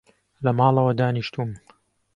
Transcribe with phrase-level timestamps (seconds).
[0.43, 1.51] لە ماڵەوە دانیشتووم